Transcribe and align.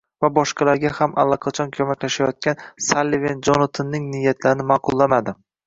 va 0.23 0.29
boshqalarga 0.35 0.91
ham 0.99 1.13
allaqachon 1.23 1.69
ko‘maklashayotgan 1.75 2.65
Salliven 2.87 3.47
Jonatanning 3.51 4.11
niyatlarini 4.17 4.69
ma’qullamadi. 4.77 5.41